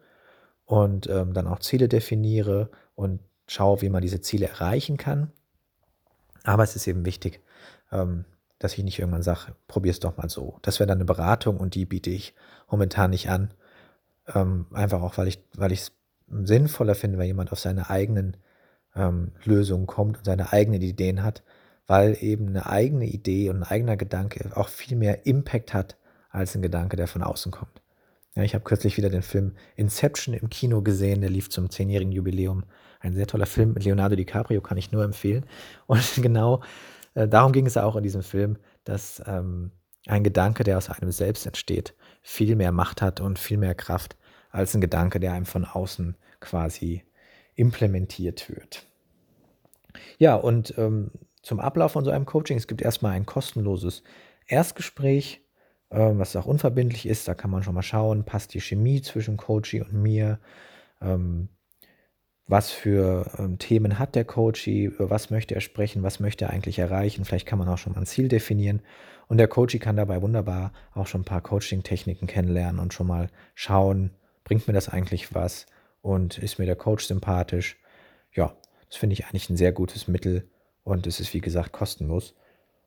und 0.65 1.07
ähm, 1.07 1.33
dann 1.33 1.47
auch 1.47 1.59
Ziele 1.59 1.87
definiere 1.87 2.69
und 2.95 3.19
schaue, 3.47 3.81
wie 3.81 3.89
man 3.89 4.01
diese 4.01 4.21
Ziele 4.21 4.47
erreichen 4.47 4.97
kann. 4.97 5.31
Aber 6.43 6.63
es 6.63 6.75
ist 6.75 6.87
eben 6.87 7.05
wichtig, 7.05 7.41
ähm, 7.91 8.25
dass 8.59 8.77
ich 8.77 8.83
nicht 8.83 8.99
irgendwann 8.99 9.23
sage, 9.23 9.55
probier 9.67 9.91
es 9.91 9.99
doch 9.99 10.15
mal 10.17 10.29
so. 10.29 10.57
Das 10.61 10.79
wäre 10.79 10.87
dann 10.87 10.97
eine 10.97 11.05
Beratung 11.05 11.57
und 11.57 11.75
die 11.75 11.85
biete 11.85 12.09
ich 12.09 12.33
momentan 12.69 13.11
nicht 13.11 13.29
an. 13.29 13.53
Ähm, 14.27 14.67
einfach 14.71 15.01
auch, 15.01 15.17
weil 15.17 15.27
ich 15.27 15.43
weil 15.55 15.71
es 15.71 15.91
sinnvoller 16.27 16.95
finde, 16.95 17.17
wenn 17.17 17.27
jemand 17.27 17.51
auf 17.51 17.59
seine 17.59 17.89
eigenen 17.89 18.37
ähm, 18.95 19.31
Lösungen 19.43 19.87
kommt 19.87 20.17
und 20.17 20.25
seine 20.25 20.53
eigenen 20.53 20.81
Ideen 20.81 21.23
hat, 21.23 21.43
weil 21.87 22.17
eben 22.21 22.47
eine 22.47 22.65
eigene 22.65 23.05
Idee 23.05 23.49
und 23.49 23.57
ein 23.57 23.63
eigener 23.63 23.97
Gedanke 23.97 24.55
auch 24.55 24.69
viel 24.69 24.97
mehr 24.97 25.25
Impact 25.25 25.73
hat 25.73 25.97
als 26.29 26.55
ein 26.55 26.61
Gedanke, 26.61 26.95
der 26.95 27.07
von 27.07 27.23
außen 27.23 27.51
kommt. 27.51 27.81
Ja, 28.35 28.43
ich 28.43 28.55
habe 28.55 28.63
kürzlich 28.63 28.97
wieder 28.97 29.09
den 29.09 29.21
Film 29.21 29.53
Inception 29.75 30.33
im 30.33 30.49
Kino 30.49 30.81
gesehen, 30.81 31.21
der 31.21 31.29
lief 31.29 31.49
zum 31.49 31.69
zehnjährigen 31.69 32.11
Jubiläum. 32.11 32.63
Ein 32.99 33.13
sehr 33.13 33.27
toller 33.27 33.45
Film 33.45 33.73
mit 33.73 33.83
Leonardo 33.83 34.15
DiCaprio, 34.15 34.61
kann 34.61 34.77
ich 34.77 34.91
nur 34.91 35.03
empfehlen. 35.03 35.45
Und 35.85 36.01
genau 36.21 36.63
äh, 37.13 37.27
darum 37.27 37.51
ging 37.51 37.67
es 37.67 37.77
auch 37.77 37.95
in 37.95 38.03
diesem 38.03 38.23
Film, 38.23 38.57
dass 38.85 39.21
ähm, 39.27 39.71
ein 40.07 40.23
Gedanke, 40.23 40.63
der 40.63 40.77
aus 40.77 40.89
einem 40.89 41.11
selbst 41.11 41.45
entsteht, 41.45 41.93
viel 42.21 42.55
mehr 42.55 42.71
Macht 42.71 43.01
hat 43.01 43.21
und 43.21 43.39
viel 43.39 43.57
mehr 43.57 43.75
Kraft 43.75 44.17
als 44.53 44.73
ein 44.73 44.81
Gedanke, 44.81 45.19
der 45.19 45.33
einem 45.33 45.45
von 45.45 45.65
außen 45.65 46.15
quasi 46.39 47.03
implementiert 47.55 48.49
wird. 48.49 48.87
Ja, 50.17 50.35
und 50.35 50.73
ähm, 50.77 51.11
zum 51.41 51.59
Ablauf 51.59 51.91
von 51.91 52.05
so 52.05 52.11
einem 52.11 52.25
Coaching, 52.25 52.55
es 52.55 52.67
gibt 52.67 52.81
erstmal 52.81 53.11
ein 53.11 53.25
kostenloses 53.25 54.03
Erstgespräch 54.47 55.43
ähm, 55.93 56.17
was 56.17 56.35
auch 56.35 56.45
unverbindlich 56.45 57.05
ist. 57.05 57.27
Da 57.27 57.35
kann 57.35 57.51
man 57.51 57.63
schon 57.63 57.75
mal 57.75 57.83
schauen, 57.83 58.25
passt 58.25 58.53
die 58.53 58.61
Chemie 58.61 59.01
zwischen 59.01 59.37
Coachy 59.37 59.81
und 59.81 59.93
mir. 59.93 60.39
Ähm, 61.01 61.49
was 62.45 62.71
für 62.71 63.31
ähm, 63.37 63.57
Themen 63.57 63.99
hat 63.99 64.15
der 64.15 64.25
Coachy, 64.25 64.85
über 64.85 65.09
was 65.09 65.29
möchte 65.29 65.55
er 65.55 65.61
sprechen, 65.61 66.03
was 66.03 66.19
möchte 66.19 66.45
er 66.45 66.51
eigentlich 66.51 66.77
erreichen. 66.77 67.23
Vielleicht 67.23 67.47
kann 67.47 67.57
man 67.59 67.69
auch 67.69 67.77
schon 67.77 67.93
mal 67.93 67.99
ein 67.99 68.05
Ziel 68.05 68.27
definieren. 68.27 68.81
Und 69.27 69.37
der 69.37 69.47
Coachy 69.47 69.79
kann 69.79 69.95
dabei 69.95 70.21
wunderbar 70.21 70.73
auch 70.93 71.07
schon 71.07 71.21
ein 71.21 71.25
paar 71.25 71.41
Coaching-Techniken 71.41 72.27
kennenlernen 72.27 72.81
und 72.81 72.93
schon 72.93 73.07
mal 73.07 73.29
schauen, 73.55 74.11
bringt 74.43 74.67
mir 74.67 74.73
das 74.73 74.89
eigentlich 74.89 75.33
was 75.33 75.65
und 76.01 76.37
ist 76.37 76.59
mir 76.59 76.65
der 76.65 76.75
Coach 76.75 77.05
sympathisch. 77.05 77.77
Ja, 78.33 78.55
das 78.87 78.97
finde 78.97 79.13
ich 79.13 79.25
eigentlich 79.25 79.49
ein 79.49 79.57
sehr 79.57 79.71
gutes 79.71 80.07
Mittel 80.07 80.49
und 80.83 81.07
es 81.07 81.19
ist 81.19 81.33
wie 81.33 81.41
gesagt 81.41 81.71
kostenlos. 81.71 82.35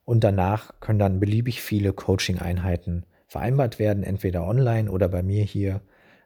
Und 0.05 0.23
danach 0.23 0.79
können 0.81 0.99
dann 0.99 1.19
beliebig 1.19 1.63
viele 1.63 1.93
Coaching-Einheiten 1.93 3.05
vereinbart 3.27 3.79
werden, 3.79 4.05
entweder 4.05 4.47
online 4.47 4.91
oder 4.91 5.09
bei 5.09 5.23
mir 5.23 5.45
hier 5.45 5.81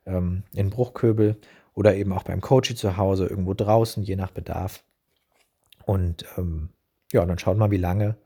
ähm, 0.04 0.42
in 0.52 0.70
Bruchköbel 0.70 1.36
oder 1.74 1.94
eben 1.94 2.12
auch 2.12 2.24
beim 2.24 2.40
Coaching 2.40 2.76
zu 2.76 2.96
Hause, 2.96 3.26
irgendwo 3.26 3.54
draußen, 3.54 4.02
je 4.02 4.16
nach 4.16 4.30
Bedarf. 4.30 4.84
Und 5.86 6.26
ähm, 6.36 6.70
ja, 7.12 7.24
dann 7.24 7.38
schaut 7.38 7.56
mal, 7.56 7.70
wie 7.70 7.78
lange 7.78 8.16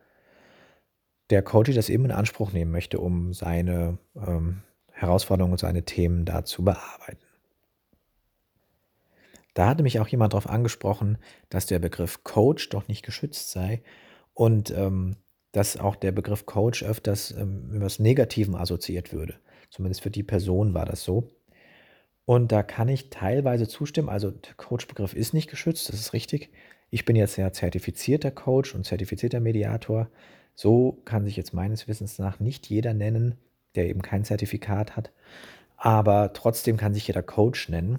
der 1.31 1.43
Coach 1.43 1.73
das 1.75 1.89
eben 1.89 2.05
in 2.05 2.11
Anspruch 2.11 2.53
nehmen 2.53 2.71
möchte, 2.71 2.99
um 2.99 3.33
seine 3.33 3.99
ähm, 4.17 4.63
Herausforderungen 5.05 5.53
und 5.53 5.59
seine 5.59 5.85
Themen 5.85 6.25
da 6.25 6.45
zu 6.45 6.65
bearbeiten. 6.65 7.25
Da 9.55 9.69
hatte 9.69 9.85
mich 9.85 10.01
auch 10.01 10.09
jemand 10.09 10.33
darauf 10.33 10.49
angesprochen, 10.49 11.19
dass 11.49 11.67
der 11.67 11.79
Begriff 11.79 12.25
Coach 12.25 12.71
doch 12.71 12.89
nicht 12.89 13.05
geschützt 13.05 13.51
sei. 13.51 13.83
Und 14.35 14.73
ähm, 14.73 15.17
dass 15.55 15.79
auch 15.79 15.95
der 15.95 16.11
Begriff 16.11 16.47
Coach 16.47 16.83
öfters 16.83 17.31
ähm, 17.31 17.69
mit 17.69 17.81
was 17.81 18.01
Negativem 18.01 18.57
assoziiert 18.57 19.13
würde. 19.13 19.37
Zumindest 19.71 20.03
für 20.03 20.11
die 20.11 20.25
Person 20.25 20.75
war 20.75 20.85
das 20.85 21.05
so. 21.05 21.31
Und 22.25 22.51
da 22.51 22.65
kann 22.65 22.89
ich 22.89 23.11
teilweise 23.11 23.69
zustimmen. 23.69 24.09
Also 24.09 24.33
der 24.33 24.55
Coach-Begriff 24.55 25.15
ist 25.15 25.33
nicht 25.33 25.49
geschützt, 25.49 25.89
das 25.89 26.01
ist 26.01 26.13
richtig. 26.13 26.51
Ich 26.91 27.05
bin 27.05 27.15
jetzt 27.15 27.37
ja 27.37 27.53
zertifizierter 27.53 28.33
Coach 28.33 28.75
und 28.75 28.85
zertifizierter 28.85 29.39
Mediator. 29.39 30.11
So 30.57 31.01
kann 31.05 31.25
sich 31.25 31.37
jetzt 31.37 31.55
meines 31.55 31.87
Wissens 31.87 32.19
nach 32.19 32.41
nicht 32.41 32.69
jeder 32.69 32.93
nennen, 32.93 33.39
der 33.75 33.89
eben 33.89 34.03
kein 34.03 34.25
Zertifikat 34.25 34.97
hat. 34.97 35.11
Aber 35.77 36.33
trotzdem 36.33 36.77
kann 36.77 36.95
sich 36.95 37.07
jeder 37.07 37.23
Coach 37.23 37.69
nennen. 37.69 37.99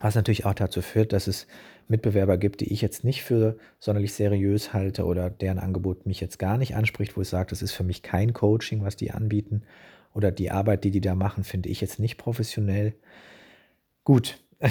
Was 0.00 0.14
natürlich 0.14 0.44
auch 0.44 0.54
dazu 0.54 0.82
führt, 0.82 1.12
dass 1.12 1.26
es 1.26 1.46
Mitbewerber 1.88 2.38
gibt, 2.38 2.60
die 2.60 2.72
ich 2.72 2.80
jetzt 2.80 3.04
nicht 3.04 3.22
für 3.22 3.56
sonderlich 3.78 4.14
seriös 4.14 4.72
halte 4.72 5.04
oder 5.04 5.30
deren 5.30 5.58
Angebot 5.58 6.06
mich 6.06 6.20
jetzt 6.20 6.38
gar 6.38 6.56
nicht 6.56 6.76
anspricht, 6.76 7.16
wo 7.16 7.22
ich 7.22 7.28
sage, 7.28 7.50
das 7.50 7.62
ist 7.62 7.72
für 7.72 7.84
mich 7.84 8.02
kein 8.02 8.32
Coaching, 8.32 8.84
was 8.84 8.96
die 8.96 9.10
anbieten 9.10 9.62
oder 10.14 10.30
die 10.30 10.50
Arbeit, 10.50 10.84
die 10.84 10.90
die 10.90 11.00
da 11.00 11.14
machen, 11.14 11.44
finde 11.44 11.68
ich 11.68 11.80
jetzt 11.80 11.98
nicht 11.98 12.16
professionell. 12.16 12.94
Gut. 14.04 14.38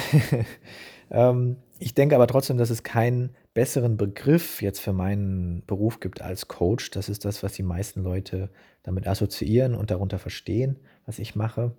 ähm, 1.12 1.58
ich 1.80 1.94
denke 1.94 2.16
aber 2.16 2.28
trotzdem, 2.28 2.58
dass 2.58 2.70
es 2.70 2.84
keinen 2.84 3.36
besseren 3.54 3.98
Begriff 3.98 4.62
jetzt 4.62 4.80
für 4.80 4.94
meinen 4.94 5.64
Beruf 5.66 6.00
gibt 6.00 6.22
als 6.22 6.48
Coach. 6.48 6.92
Das 6.92 7.10
ist 7.10 7.26
das, 7.26 7.44
was 7.44 7.54
die 7.54 7.64
meisten 7.64 8.04
Leute 8.04 8.50
damit 8.82 9.08
assoziieren 9.08 9.76
und 9.76 9.92
darunter 9.92 10.20
verstehen, 10.20 10.80
was 11.06 11.20
ich 11.20 11.36
mache. 11.36 11.76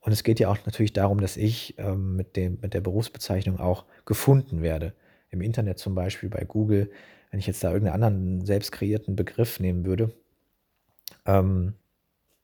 Und 0.00 0.12
es 0.12 0.24
geht 0.24 0.40
ja 0.40 0.48
auch 0.48 0.58
natürlich 0.66 0.92
darum, 0.92 1.20
dass 1.20 1.36
ich 1.36 1.78
ähm, 1.78 2.16
mit, 2.16 2.36
dem, 2.36 2.58
mit 2.60 2.74
der 2.74 2.80
Berufsbezeichnung 2.80 3.60
auch 3.60 3.84
gefunden 4.04 4.60
werde. 4.60 4.94
Im 5.30 5.40
Internet 5.40 5.78
zum 5.78 5.94
Beispiel 5.94 6.28
bei 6.28 6.44
Google, 6.44 6.90
wenn 7.30 7.38
ich 7.38 7.46
jetzt 7.46 7.62
da 7.62 7.72
irgendeinen 7.72 8.02
anderen 8.02 8.44
selbst 8.44 8.72
kreierten 8.72 9.14
Begriff 9.14 9.60
nehmen 9.60 9.84
würde. 9.84 10.12
Ähm, 11.24 11.74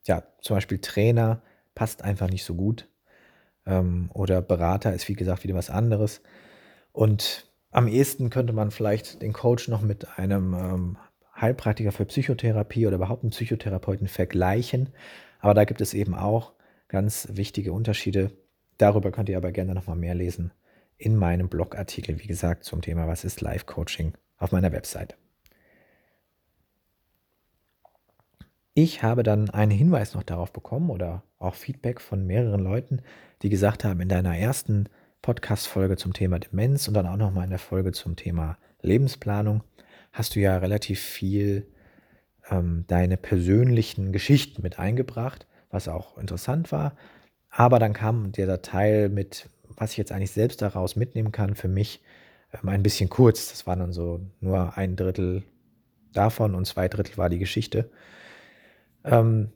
ja, 0.07 0.23
zum 0.41 0.57
Beispiel 0.57 0.79
Trainer 0.79 1.43
passt 1.75 2.03
einfach 2.03 2.31
nicht 2.31 2.45
so 2.45 2.55
gut. 2.55 2.89
Ähm, 3.67 4.09
oder 4.15 4.41
Berater 4.41 4.95
ist 4.95 5.09
wie 5.09 5.15
gesagt 5.15 5.43
wieder 5.43 5.57
was 5.57 5.69
anderes. 5.69 6.23
Und 6.93 7.49
am 7.71 7.89
ehesten 7.89 8.31
könnte 8.31 8.53
man 8.53 8.71
vielleicht 8.71 9.23
den 9.23 9.33
Coach 9.33 9.69
noch 9.69 9.83
mit 9.83 10.19
einem 10.19 10.55
ähm, 10.55 10.97
Heilpraktiker 11.41 11.93
für 11.93 12.07
Psychotherapie 12.07 12.87
oder 12.87 12.97
überhaupt 12.97 13.23
einen 13.23 13.31
Psychotherapeuten 13.31 14.09
vergleichen. 14.09 14.91
Aber 15.41 15.55
da 15.55 15.65
gibt 15.65 15.81
es 15.81 15.95
eben 15.95 16.15
auch 16.15 16.53
ganz 16.89 17.29
wichtige 17.33 17.73
Unterschiede. 17.73 18.33
Darüber 18.79 19.11
könnt 19.11 19.29
ihr 19.29 19.37
aber 19.37 19.53
gerne 19.53 19.75
nochmal 19.75 19.97
mehr 19.97 20.15
lesen 20.15 20.53
in 20.97 21.17
meinem 21.17 21.49
Blogartikel, 21.49 22.19
wie 22.21 22.27
gesagt, 22.27 22.65
zum 22.65 22.83
Thema 22.83 23.07
Was 23.07 23.25
ist 23.25 23.41
Live-Coaching 23.41 24.15
auf 24.37 24.51
meiner 24.51 24.73
Website. 24.73 25.17
Ich 28.75 29.03
habe 29.03 29.23
dann 29.23 29.51
einen 29.51 29.73
Hinweis 29.73 30.15
noch 30.15 30.23
darauf 30.23 30.53
bekommen 30.53 30.91
oder 30.91 31.25
auch 31.39 31.55
Feedback 31.55 32.01
von 32.01 32.27
mehreren 32.27 32.61
Leuten, 32.61 33.03
die 33.43 33.49
gesagt 33.49 33.85
haben, 33.85 34.01
in 34.01 34.09
deiner 34.09 34.37
ersten 34.37 34.89
Podcast-Folge 35.23 35.97
zum 35.97 36.13
Thema 36.13 36.39
Demenz 36.39 36.89
und 36.89 36.95
dann 36.95 37.07
auch 37.07 37.17
nochmal 37.17 37.45
in 37.45 37.51
der 37.51 37.59
Folge 37.59 37.93
zum 37.93 38.17
Thema 38.17 38.59
Lebensplanung 38.81 39.63
hast 40.13 40.35
du 40.35 40.41
ja 40.41 40.57
relativ 40.59 41.01
viel 41.01 41.67
ähm, 42.51 42.85
deine 42.87 43.17
persönlichen 43.17 44.13
Geschichten 44.13 44.63
mit 44.63 44.79
eingebracht 44.79 45.47
was 45.71 45.89
auch 45.89 46.17
interessant 46.19 46.73
war. 46.73 46.97
Aber 47.51 47.79
dann 47.79 47.93
kam 47.93 48.33
dieser 48.33 48.63
Teil 48.63 49.09
mit, 49.09 49.49
was 49.77 49.93
ich 49.93 49.97
jetzt 49.97 50.13
eigentlich 50.13 50.33
selbst 50.33 50.63
daraus 50.63 50.97
mitnehmen 50.97 51.33
kann, 51.33 51.55
für 51.55 51.69
mich 51.69 52.03
ähm, 52.53 52.69
ein 52.69 52.83
bisschen 52.83 53.09
kurz. 53.09 53.51
Das 53.51 53.67
war 53.67 53.77
dann 53.77 53.93
so 53.93 54.21
nur 54.41 54.77
ein 54.77 54.97
Drittel 54.97 55.45
davon 56.13 56.55
und 56.55 56.67
zwei 56.67 56.89
Drittel 56.89 57.17
war 57.17 57.29
die 57.29 57.39
Geschichte. 57.39 57.91
Ähm, 59.05 59.53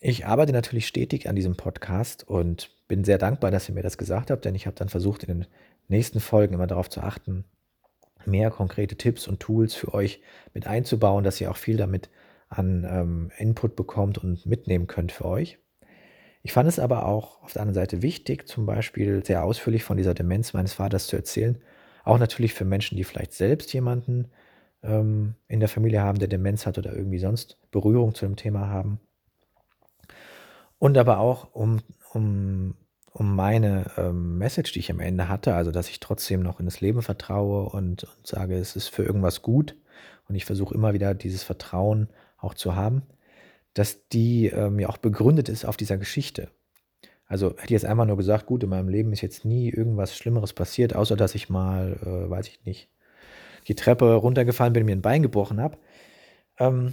ich 0.00 0.26
arbeite 0.26 0.52
natürlich 0.52 0.86
stetig 0.86 1.28
an 1.28 1.36
diesem 1.36 1.56
Podcast 1.56 2.28
und 2.28 2.70
bin 2.88 3.04
sehr 3.04 3.18
dankbar, 3.18 3.50
dass 3.50 3.68
ihr 3.68 3.74
mir 3.74 3.82
das 3.82 3.98
gesagt 3.98 4.30
habt, 4.30 4.44
denn 4.44 4.54
ich 4.54 4.66
habe 4.66 4.76
dann 4.76 4.88
versucht, 4.88 5.24
in 5.24 5.40
den 5.40 5.46
nächsten 5.88 6.20
Folgen 6.20 6.54
immer 6.54 6.66
darauf 6.66 6.90
zu 6.90 7.00
achten, 7.00 7.44
mehr 8.26 8.50
konkrete 8.50 8.96
Tipps 8.96 9.28
und 9.28 9.40
Tools 9.40 9.74
für 9.74 9.92
euch 9.94 10.20
mit 10.52 10.66
einzubauen, 10.66 11.24
dass 11.24 11.40
ihr 11.40 11.50
auch 11.50 11.56
viel 11.56 11.76
damit 11.76 12.10
an 12.48 12.86
ähm, 12.88 13.30
Input 13.38 13.76
bekommt 13.76 14.18
und 14.18 14.46
mitnehmen 14.46 14.86
könnt 14.86 15.12
für 15.12 15.24
euch. 15.24 15.58
Ich 16.42 16.52
fand 16.52 16.68
es 16.68 16.78
aber 16.78 17.06
auch 17.06 17.42
auf 17.42 17.54
der 17.54 17.62
anderen 17.62 17.74
Seite 17.74 18.02
wichtig, 18.02 18.46
zum 18.46 18.66
Beispiel 18.66 19.24
sehr 19.24 19.44
ausführlich 19.44 19.82
von 19.82 19.96
dieser 19.96 20.14
Demenz 20.14 20.52
meines 20.52 20.74
Vaters 20.74 21.06
zu 21.06 21.16
erzählen. 21.16 21.60
Auch 22.04 22.18
natürlich 22.18 22.52
für 22.52 22.66
Menschen, 22.66 22.96
die 22.96 23.04
vielleicht 23.04 23.32
selbst 23.32 23.72
jemanden 23.72 24.30
ähm, 24.82 25.36
in 25.48 25.60
der 25.60 25.70
Familie 25.70 26.02
haben, 26.02 26.18
der 26.18 26.28
Demenz 26.28 26.66
hat 26.66 26.76
oder 26.76 26.94
irgendwie 26.94 27.18
sonst 27.18 27.58
Berührung 27.70 28.14
zu 28.14 28.26
dem 28.26 28.36
Thema 28.36 28.68
haben. 28.68 29.00
Und 30.78 30.98
aber 30.98 31.18
auch 31.18 31.54
um, 31.54 31.80
um, 32.14 32.74
um 33.12 33.34
meine 33.34 33.90
ähm, 33.96 34.38
Message, 34.38 34.72
die 34.72 34.80
ich 34.80 34.90
am 34.90 35.00
Ende 35.00 35.28
hatte, 35.28 35.54
also 35.54 35.70
dass 35.70 35.88
ich 35.88 36.00
trotzdem 36.00 36.42
noch 36.42 36.60
in 36.60 36.66
das 36.66 36.80
Leben 36.80 37.02
vertraue 37.02 37.68
und, 37.70 38.04
und 38.04 38.26
sage, 38.26 38.56
es 38.56 38.76
ist 38.76 38.88
für 38.88 39.04
irgendwas 39.04 39.42
gut. 39.42 39.76
Und 40.28 40.34
ich 40.34 40.44
versuche 40.44 40.74
immer 40.74 40.94
wieder 40.94 41.14
dieses 41.14 41.42
Vertrauen 41.42 42.08
auch 42.38 42.54
zu 42.54 42.74
haben, 42.74 43.02
dass 43.74 44.08
die 44.08 44.46
ähm, 44.46 44.78
ja 44.78 44.88
auch 44.88 44.96
begründet 44.96 45.48
ist 45.48 45.64
auf 45.64 45.76
dieser 45.76 45.98
Geschichte. 45.98 46.48
Also 47.26 47.50
hätte 47.50 47.64
ich 47.64 47.70
jetzt 47.70 47.86
einfach 47.86 48.06
nur 48.06 48.16
gesagt, 48.16 48.46
gut, 48.46 48.62
in 48.62 48.68
meinem 48.68 48.88
Leben 48.88 49.12
ist 49.12 49.20
jetzt 49.20 49.44
nie 49.44 49.70
irgendwas 49.70 50.16
Schlimmeres 50.16 50.52
passiert, 50.52 50.94
außer 50.94 51.16
dass 51.16 51.34
ich 51.34 51.48
mal, 51.48 51.98
äh, 52.02 52.30
weiß 52.30 52.48
ich 52.48 52.64
nicht, 52.64 52.88
die 53.66 53.74
Treppe 53.74 54.14
runtergefallen 54.14 54.72
bin 54.72 54.82
und 54.82 54.86
mir 54.86 54.96
ein 54.96 55.02
Bein 55.02 55.22
gebrochen 55.22 55.60
habe, 55.60 55.78
ähm, 56.58 56.92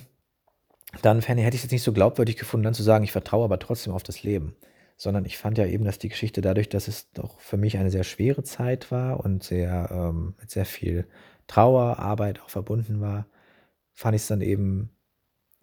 dann 1.02 1.22
hätte 1.22 1.40
ich 1.40 1.56
es 1.56 1.64
jetzt 1.64 1.72
nicht 1.72 1.84
so 1.84 1.94
glaubwürdig 1.94 2.38
gefunden, 2.38 2.64
dann 2.66 2.74
zu 2.74 2.84
sagen, 2.84 3.04
ich 3.04 3.12
vertraue 3.12 3.46
aber 3.46 3.60
trotzdem 3.60 3.94
auf 3.94 4.04
das 4.04 4.24
Leben. 4.24 4.56
Sondern 5.02 5.26
ich 5.26 5.40
fand 5.40 5.58
ja 5.58 5.66
eben, 5.66 5.84
dass 5.84 5.98
die 5.98 6.10
Geschichte 6.10 6.42
dadurch, 6.42 6.70
dass 6.70 6.88
es 6.88 7.12
doch 7.14 7.40
für 7.40 7.58
mich 7.58 7.80
eine 7.80 7.90
sehr 7.90 8.04
schwere 8.04 8.44
Zeit 8.44 8.92
war 8.92 9.20
und 9.20 9.42
sehr 9.42 9.90
ähm, 9.92 10.36
mit 10.40 10.52
sehr 10.52 10.66
viel 10.66 11.08
Trauer, 11.48 11.98
Arbeit 11.98 12.40
auch 12.40 12.50
verbunden 12.50 13.02
war, 13.02 13.26
fand 13.94 14.16
ich 14.16 14.22
es 14.22 14.28
dann 14.28 14.42
eben 14.42 14.92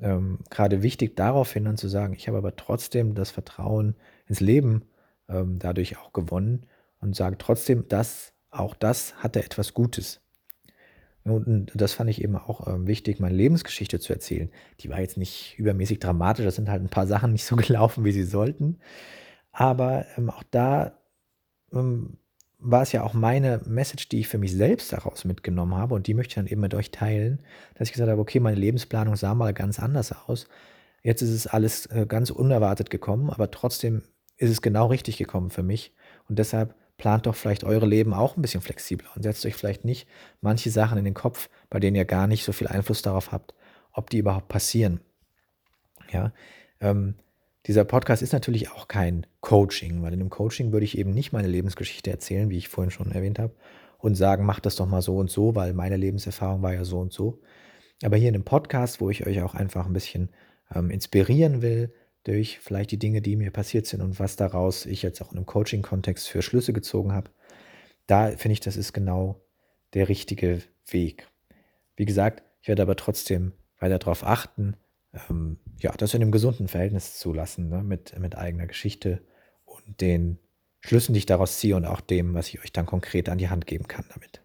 ähm, 0.00 0.40
gerade 0.50 0.82
wichtig, 0.82 1.14
daraufhin 1.14 1.66
dann 1.66 1.76
zu 1.76 1.86
sagen, 1.86 2.14
ich 2.14 2.26
habe 2.26 2.36
aber 2.36 2.56
trotzdem 2.56 3.14
das 3.14 3.30
Vertrauen 3.30 3.94
ins 4.26 4.40
Leben 4.40 4.86
ähm, 5.28 5.60
dadurch 5.60 5.98
auch 5.98 6.12
gewonnen 6.12 6.66
und 7.00 7.14
sage 7.14 7.38
trotzdem, 7.38 7.86
dass 7.86 8.32
auch 8.50 8.74
das 8.74 9.14
hatte 9.22 9.44
etwas 9.44 9.72
Gutes. 9.72 10.20
Und 11.22 11.70
das 11.76 11.92
fand 11.92 12.10
ich 12.10 12.24
eben 12.24 12.34
auch 12.34 12.66
ähm, 12.66 12.88
wichtig, 12.88 13.20
meine 13.20 13.36
Lebensgeschichte 13.36 14.00
zu 14.00 14.12
erzählen. 14.12 14.50
Die 14.80 14.90
war 14.90 14.98
jetzt 14.98 15.16
nicht 15.16 15.54
übermäßig 15.58 16.00
dramatisch, 16.00 16.44
das 16.44 16.56
sind 16.56 16.68
halt 16.68 16.82
ein 16.82 16.88
paar 16.88 17.06
Sachen 17.06 17.30
nicht 17.30 17.44
so 17.44 17.54
gelaufen, 17.56 18.04
wie 18.04 18.10
sie 18.10 18.24
sollten. 18.24 18.80
Aber 19.58 20.06
ähm, 20.16 20.30
auch 20.30 20.44
da 20.52 20.92
ähm, 21.72 22.16
war 22.60 22.82
es 22.82 22.92
ja 22.92 23.02
auch 23.02 23.12
meine 23.12 23.60
Message, 23.66 24.08
die 24.08 24.20
ich 24.20 24.28
für 24.28 24.38
mich 24.38 24.52
selbst 24.52 24.92
daraus 24.92 25.24
mitgenommen 25.24 25.74
habe 25.74 25.96
und 25.96 26.06
die 26.06 26.14
möchte 26.14 26.30
ich 26.30 26.34
dann 26.36 26.46
eben 26.46 26.60
mit 26.60 26.74
euch 26.74 26.92
teilen, 26.92 27.42
dass 27.74 27.88
ich 27.88 27.92
gesagt 27.92 28.08
habe, 28.08 28.20
okay, 28.20 28.38
meine 28.38 28.56
Lebensplanung 28.56 29.16
sah 29.16 29.34
mal 29.34 29.52
ganz 29.52 29.80
anders 29.80 30.12
aus. 30.12 30.46
Jetzt 31.02 31.22
ist 31.22 31.30
es 31.30 31.48
alles 31.48 31.86
äh, 31.86 32.06
ganz 32.06 32.30
unerwartet 32.30 32.88
gekommen, 32.88 33.30
aber 33.30 33.50
trotzdem 33.50 34.02
ist 34.36 34.50
es 34.50 34.62
genau 34.62 34.86
richtig 34.86 35.16
gekommen 35.16 35.50
für 35.50 35.64
mich 35.64 35.92
und 36.28 36.38
deshalb 36.38 36.76
plant 36.96 37.26
doch 37.26 37.34
vielleicht 37.34 37.64
eure 37.64 37.86
Leben 37.86 38.14
auch 38.14 38.36
ein 38.36 38.42
bisschen 38.42 38.60
flexibler 38.60 39.10
und 39.16 39.24
setzt 39.24 39.44
euch 39.44 39.56
vielleicht 39.56 39.84
nicht 39.84 40.06
manche 40.40 40.70
Sachen 40.70 40.98
in 40.98 41.04
den 41.04 41.14
Kopf, 41.14 41.50
bei 41.68 41.80
denen 41.80 41.96
ihr 41.96 42.04
gar 42.04 42.28
nicht 42.28 42.44
so 42.44 42.52
viel 42.52 42.68
Einfluss 42.68 43.02
darauf 43.02 43.32
habt, 43.32 43.54
ob 43.90 44.08
die 44.08 44.18
überhaupt 44.18 44.46
passieren. 44.46 45.00
Ja, 46.12 46.32
ähm, 46.80 47.16
dieser 47.68 47.84
Podcast 47.84 48.22
ist 48.22 48.32
natürlich 48.32 48.70
auch 48.70 48.88
kein 48.88 49.26
Coaching, 49.42 50.02
weil 50.02 50.14
in 50.14 50.20
einem 50.20 50.30
Coaching 50.30 50.72
würde 50.72 50.84
ich 50.84 50.96
eben 50.96 51.10
nicht 51.10 51.32
meine 51.32 51.48
Lebensgeschichte 51.48 52.10
erzählen, 52.10 52.48
wie 52.48 52.56
ich 52.56 52.68
vorhin 52.68 52.90
schon 52.90 53.12
erwähnt 53.12 53.38
habe, 53.38 53.54
und 53.98 54.14
sagen, 54.14 54.46
mach 54.46 54.58
das 54.58 54.76
doch 54.76 54.86
mal 54.86 55.02
so 55.02 55.18
und 55.18 55.30
so, 55.30 55.54
weil 55.54 55.74
meine 55.74 55.96
Lebenserfahrung 55.96 56.62
war 56.62 56.72
ja 56.72 56.84
so 56.84 56.98
und 56.98 57.12
so. 57.12 57.40
Aber 58.02 58.16
hier 58.16 58.30
in 58.30 58.36
einem 58.36 58.44
Podcast, 58.44 59.02
wo 59.02 59.10
ich 59.10 59.26
euch 59.26 59.42
auch 59.42 59.54
einfach 59.54 59.86
ein 59.86 59.92
bisschen 59.92 60.30
ähm, 60.74 60.90
inspirieren 60.90 61.60
will, 61.60 61.92
durch 62.24 62.58
vielleicht 62.58 62.90
die 62.90 62.98
Dinge, 62.98 63.20
die 63.20 63.36
mir 63.36 63.50
passiert 63.50 63.86
sind 63.86 64.00
und 64.00 64.18
was 64.18 64.36
daraus 64.36 64.86
ich 64.86 65.02
jetzt 65.02 65.20
auch 65.20 65.32
in 65.32 65.36
einem 65.36 65.46
Coaching-Kontext 65.46 66.28
für 66.28 66.42
Schlüsse 66.42 66.72
gezogen 66.72 67.12
habe, 67.12 67.30
da 68.06 68.28
finde 68.28 68.54
ich, 68.54 68.60
das 68.60 68.76
ist 68.76 68.94
genau 68.94 69.42
der 69.92 70.08
richtige 70.08 70.62
Weg. 70.86 71.28
Wie 71.96 72.06
gesagt, 72.06 72.42
ich 72.62 72.68
werde 72.68 72.82
aber 72.82 72.96
trotzdem 72.96 73.52
weiter 73.78 73.98
darauf 73.98 74.24
achten, 74.24 74.74
ähm, 75.12 75.58
ja, 75.78 75.92
das 75.92 76.14
in 76.14 76.22
einem 76.22 76.32
gesunden 76.32 76.68
Verhältnis 76.68 77.18
zu 77.18 77.32
lassen, 77.32 77.68
ne, 77.68 77.82
mit, 77.82 78.18
mit 78.18 78.36
eigener 78.36 78.66
Geschichte 78.66 79.22
und 79.64 80.00
den 80.00 80.38
Schlüssen, 80.80 81.12
die 81.12 81.18
ich 81.18 81.26
daraus 81.26 81.58
ziehe 81.58 81.76
und 81.76 81.84
auch 81.84 82.00
dem, 82.00 82.34
was 82.34 82.48
ich 82.48 82.60
euch 82.60 82.72
dann 82.72 82.86
konkret 82.86 83.28
an 83.28 83.38
die 83.38 83.48
Hand 83.48 83.66
geben 83.66 83.88
kann 83.88 84.04
damit. 84.12 84.42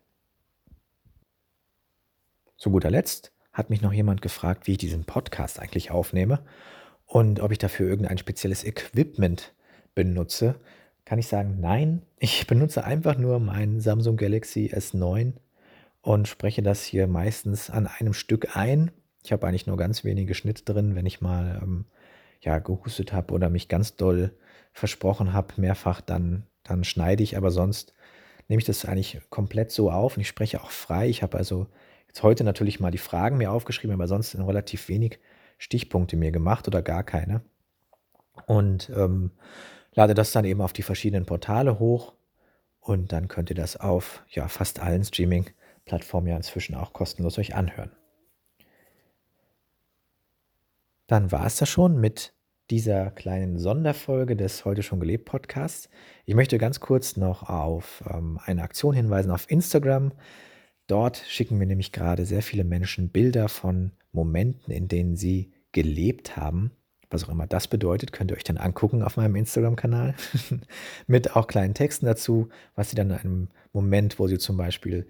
Zu 2.57 2.71
guter 2.71 2.89
Letzt 2.89 3.33
hat 3.51 3.69
mich 3.69 3.81
noch 3.81 3.93
jemand 3.93 4.21
gefragt, 4.21 4.67
wie 4.67 4.71
ich 4.71 4.77
diesen 4.77 5.05
Podcast 5.05 5.59
eigentlich 5.59 5.91
aufnehme 5.91 6.43
und 7.05 7.39
ob 7.39 7.51
ich 7.51 7.57
dafür 7.57 7.87
irgendein 7.87 8.17
spezielles 8.17 8.63
Equipment 8.63 9.53
benutze. 9.93 10.55
Kann 11.05 11.19
ich 11.19 11.27
sagen, 11.27 11.59
nein, 11.59 12.01
ich 12.17 12.47
benutze 12.47 12.83
einfach 12.83 13.17
nur 13.17 13.39
meinen 13.39 13.81
Samsung 13.81 14.17
Galaxy 14.17 14.71
S9 14.73 15.33
und 16.01 16.27
spreche 16.27 16.63
das 16.63 16.83
hier 16.83 17.07
meistens 17.07 17.69
an 17.69 17.87
einem 17.87 18.13
Stück 18.13 18.55
ein 18.55 18.91
Ich 19.23 19.31
habe 19.31 19.47
eigentlich 19.47 19.67
nur 19.67 19.77
ganz 19.77 20.03
wenige 20.03 20.33
Schnitte 20.33 20.63
drin, 20.63 20.95
wenn 20.95 21.05
ich 21.05 21.21
mal 21.21 21.59
ähm, 21.61 21.85
ja, 22.41 22.59
gehustet 22.59 23.13
habe 23.13 23.33
oder 23.33 23.49
mich 23.49 23.69
ganz 23.69 23.95
doll 23.95 24.31
versprochen 24.73 25.33
habe, 25.33 25.53
mehrfach, 25.57 26.01
dann, 26.01 26.45
dann 26.63 26.83
schneide 26.83 27.23
ich. 27.23 27.37
Aber 27.37 27.51
sonst 27.51 27.93
nehme 28.47 28.59
ich 28.59 28.65
das 28.65 28.85
eigentlich 28.85 29.21
komplett 29.29 29.71
so 29.71 29.89
auf 29.91 30.17
und 30.17 30.21
ich 30.21 30.27
spreche 30.27 30.61
auch 30.61 30.71
frei. 30.71 31.07
Ich 31.07 31.23
habe 31.23 31.37
also 31.37 31.67
jetzt 32.07 32.23
heute 32.23 32.43
natürlich 32.43 32.79
mal 32.79 32.91
die 32.91 32.97
Fragen 32.97 33.37
mir 33.37 33.51
aufgeschrieben, 33.51 33.93
aber 33.93 34.07
sonst 34.07 34.35
relativ 34.35 34.89
wenig 34.89 35.19
Stichpunkte 35.57 36.17
mir 36.17 36.31
gemacht 36.31 36.67
oder 36.67 36.81
gar 36.81 37.03
keine. 37.03 37.41
Und 38.47 38.91
ähm, 38.95 39.31
lade 39.93 40.13
das 40.13 40.31
dann 40.31 40.45
eben 40.45 40.61
auf 40.61 40.73
die 40.73 40.83
verschiedenen 40.83 41.25
Portale 41.25 41.79
hoch 41.79 42.13
und 42.81 43.11
dann 43.13 43.27
könnt 43.27 43.49
ihr 43.49 43.55
das 43.55 43.77
auf 43.77 44.23
ja, 44.29 44.47
fast 44.49 44.81
allen 44.81 45.03
Streaming-Plattformen 45.03 46.27
ja 46.27 46.35
inzwischen 46.35 46.75
auch 46.75 46.91
kostenlos 46.91 47.37
euch 47.37 47.55
anhören. 47.55 47.91
Dann 51.13 51.31
war 51.31 51.45
es 51.45 51.57
das 51.57 51.69
schon 51.69 52.01
mit 52.01 52.33
dieser 52.71 53.11
kleinen 53.11 53.59
Sonderfolge 53.59 54.35
des 54.35 54.65
Heute 54.65 54.81
schon 54.81 54.99
gelebt 54.99 55.25
Podcasts. 55.25 55.87
Ich 56.25 56.33
möchte 56.33 56.57
ganz 56.57 56.79
kurz 56.79 57.17
noch 57.17 57.47
auf 57.47 58.03
ähm, 58.11 58.39
eine 58.43 58.63
Aktion 58.63 58.95
hinweisen 58.95 59.29
auf 59.29 59.47
Instagram. 59.47 60.13
Dort 60.87 61.17
schicken 61.17 61.59
mir 61.59 61.67
nämlich 61.67 61.91
gerade 61.91 62.25
sehr 62.25 62.41
viele 62.41 62.63
Menschen 62.63 63.09
Bilder 63.09 63.47
von 63.47 63.91
Momenten, 64.11 64.73
in 64.73 64.87
denen 64.87 65.15
sie 65.15 65.53
gelebt 65.71 66.35
haben. 66.35 66.71
Was 67.11 67.25
auch 67.25 67.29
immer 67.29 67.45
das 67.45 67.67
bedeutet, 67.67 68.11
könnt 68.11 68.31
ihr 68.31 68.37
euch 68.37 68.43
dann 68.43 68.57
angucken 68.57 69.03
auf 69.03 69.15
meinem 69.15 69.35
Instagram-Kanal. 69.35 70.15
Mit 71.05 71.35
auch 71.35 71.45
kleinen 71.45 71.75
Texten 71.75 72.07
dazu, 72.07 72.49
was 72.73 72.89
sie 72.89 72.95
dann 72.95 73.11
in 73.11 73.17
einem 73.17 73.49
Moment, 73.71 74.17
wo 74.17 74.25
sie 74.25 74.39
zum 74.39 74.57
Beispiel 74.57 75.07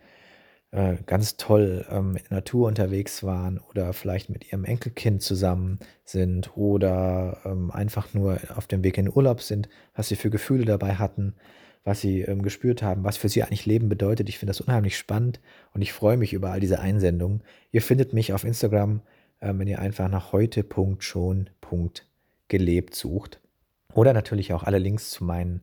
äh, 0.74 0.98
ganz 1.06 1.38
toll 1.38 1.86
ähm, 1.90 2.18
in 2.18 2.24
der 2.30 2.38
Natur 2.38 2.68
unterwegs 2.68 3.24
waren 3.24 3.60
oder 3.70 3.94
vielleicht 3.94 4.32
mit 4.32 4.52
ihrem 4.52 4.66
Enkelkind 4.66 5.22
zusammen 5.22 5.78
sind 6.04 6.58
oder 6.58 7.38
ähm, 7.46 7.70
einfach 7.70 8.16
nur 8.16 8.40
auf 8.56 8.66
dem 8.66 8.84
Weg 8.84 8.98
in 8.98 9.06
den 9.06 9.14
Urlaub 9.14 9.42
sind, 9.42 9.70
was 9.94 10.08
sie 10.08 10.16
für 10.16 10.32
Gefühle 10.32 10.66
dabei 10.66 10.96
hatten, 10.96 11.36
was 11.84 12.02
sie 12.02 12.22
ähm, 12.22 12.42
gespürt 12.42 12.82
haben, 12.82 13.04
was 13.04 13.18
für 13.18 13.30
sie 13.30 13.44
eigentlich 13.44 13.68
Leben 13.68 13.88
bedeutet. 13.88 14.30
Ich 14.30 14.40
finde 14.40 14.50
das 14.50 14.62
unheimlich 14.62 14.98
spannend 14.98 15.40
und 15.76 15.84
ich 15.84 15.94
freue 15.94 16.18
mich 16.18 16.34
über 16.34 16.50
all 16.52 16.60
diese 16.60 16.80
Einsendungen. 16.80 17.44
Ihr 17.72 17.84
findet 17.84 18.14
mich 18.14 18.34
auf 18.34 18.44
Instagram, 18.44 19.02
äh, 19.42 19.54
wenn 19.56 19.68
ihr 19.68 19.78
einfach 19.78 20.10
nach 20.10 20.32
heute.schon.gelebt 20.32 22.96
sucht. 22.96 23.40
Oder 23.94 24.14
natürlich 24.14 24.54
auch 24.54 24.64
alle 24.64 24.80
Links 24.80 25.12
zu 25.12 25.24
meinen 25.24 25.62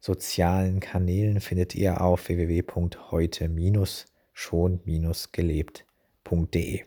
sozialen 0.00 0.80
Kanälen 0.80 1.40
findet 1.40 1.74
ihr 1.74 2.00
auf 2.00 2.28
www.heute-gelebt.com 2.28 4.15
schon-gelebt.de. 4.36 6.84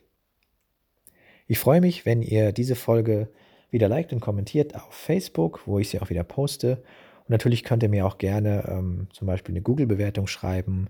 Ich 1.48 1.58
freue 1.58 1.82
mich, 1.82 2.06
wenn 2.06 2.22
ihr 2.22 2.52
diese 2.52 2.76
Folge 2.76 3.30
wieder 3.72 3.90
liked 3.90 4.14
und 4.14 4.20
kommentiert 4.20 4.76
auf 4.76 4.94
Facebook, 4.94 5.62
wo 5.66 5.80
ich 5.80 5.90
sie 5.90 6.00
auch 6.00 6.12
wieder 6.12 6.24
poste. 6.24 6.84
Und 7.22 7.32
natürlich 7.32 7.64
könnt 7.64 7.82
ihr 7.82 7.90
mir 7.90 8.06
auch 8.06 8.20
gerne 8.20 8.66
ähm, 8.70 9.08
zum 9.12 9.26
Beispiel 9.26 9.54
eine 9.54 9.64
Google-Bewertung 9.64 10.28
schreiben 10.28 10.90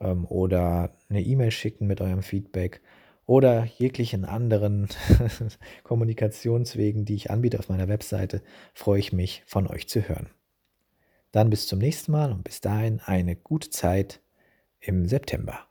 ähm, 0.00 0.24
oder 0.24 0.96
eine 1.10 1.20
E-Mail 1.20 1.50
schicken 1.50 1.86
mit 1.86 2.00
eurem 2.00 2.22
Feedback 2.22 2.80
oder 3.26 3.66
jeglichen 3.76 4.24
anderen 4.24 4.88
Kommunikationswegen, 5.82 7.04
die 7.04 7.16
ich 7.16 7.30
anbiete 7.30 7.58
auf 7.58 7.68
meiner 7.68 7.88
Webseite, 7.88 8.40
freue 8.72 9.00
ich 9.00 9.12
mich, 9.12 9.42
von 9.46 9.66
euch 9.66 9.90
zu 9.90 10.08
hören. 10.08 10.30
Dann 11.32 11.50
bis 11.50 11.66
zum 11.66 11.80
nächsten 11.80 12.12
Mal 12.12 12.32
und 12.32 12.44
bis 12.44 12.62
dahin 12.62 13.02
eine 13.04 13.36
gute 13.36 13.68
Zeit 13.68 14.22
im 14.80 15.06
September. 15.06 15.67